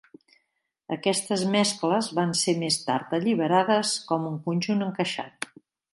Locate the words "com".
4.11-4.29